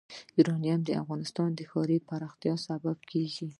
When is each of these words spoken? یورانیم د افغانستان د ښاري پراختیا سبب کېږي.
یورانیم 0.37 0.81
د 0.85 0.89
افغانستان 1.01 1.49
د 1.55 1.61
ښاري 1.71 1.97
پراختیا 2.07 2.53
سبب 2.67 2.97
کېږي. 3.11 3.47